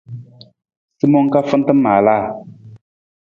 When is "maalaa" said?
1.83-2.25